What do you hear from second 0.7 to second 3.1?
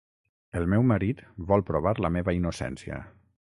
meu marit vol provar la meva innocència.